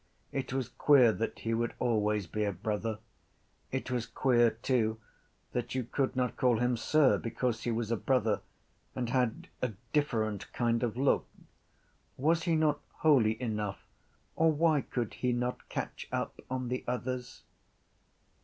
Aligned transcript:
It 0.31 0.51
was 0.51 0.67
queer 0.69 1.11
that 1.11 1.37
he 1.37 1.53
would 1.53 1.75
always 1.77 2.25
be 2.25 2.43
a 2.43 2.51
brother. 2.51 2.97
It 3.71 3.91
was 3.91 4.07
queer 4.07 4.49
too 4.49 4.99
that 5.51 5.75
you 5.75 5.83
could 5.83 6.15
not 6.15 6.37
call 6.37 6.57
him 6.57 6.75
sir 6.75 7.19
because 7.19 7.61
he 7.65 7.71
was 7.71 7.91
a 7.91 7.97
brother 7.97 8.41
and 8.95 9.09
had 9.11 9.47
a 9.61 9.73
different 9.93 10.51
kind 10.53 10.81
of 10.81 10.97
look. 10.97 11.27
Was 12.17 12.45
he 12.45 12.55
not 12.55 12.79
holy 13.03 13.39
enough 13.39 13.85
or 14.35 14.51
why 14.51 14.81
could 14.81 15.13
he 15.13 15.33
not 15.33 15.69
catch 15.69 16.07
up 16.11 16.39
on 16.49 16.69
the 16.69 16.83
others? 16.87 17.43